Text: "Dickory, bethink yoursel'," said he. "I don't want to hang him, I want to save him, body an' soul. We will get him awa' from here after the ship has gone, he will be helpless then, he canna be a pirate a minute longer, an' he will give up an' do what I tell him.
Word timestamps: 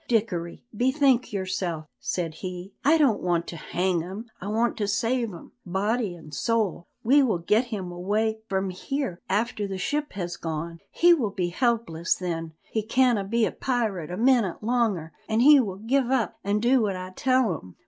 "Dickory, 0.07 0.65
bethink 0.75 1.31
yoursel'," 1.31 1.85
said 1.99 2.33
he. 2.33 2.73
"I 2.83 2.97
don't 2.97 3.21
want 3.21 3.45
to 3.45 3.55
hang 3.55 4.01
him, 4.01 4.25
I 4.41 4.47
want 4.47 4.75
to 4.77 4.87
save 4.87 5.29
him, 5.29 5.51
body 5.63 6.15
an' 6.15 6.31
soul. 6.31 6.87
We 7.03 7.21
will 7.21 7.37
get 7.37 7.65
him 7.65 7.91
awa' 7.93 8.33
from 8.49 8.71
here 8.71 9.19
after 9.29 9.67
the 9.67 9.77
ship 9.77 10.13
has 10.13 10.37
gone, 10.37 10.79
he 10.89 11.13
will 11.13 11.29
be 11.29 11.49
helpless 11.49 12.15
then, 12.15 12.53
he 12.71 12.81
canna 12.81 13.23
be 13.23 13.45
a 13.45 13.51
pirate 13.51 14.09
a 14.09 14.17
minute 14.17 14.63
longer, 14.63 15.13
an' 15.29 15.41
he 15.41 15.59
will 15.59 15.77
give 15.77 16.09
up 16.09 16.33
an' 16.43 16.59
do 16.61 16.81
what 16.81 16.95
I 16.95 17.11
tell 17.15 17.55
him. 17.59 17.75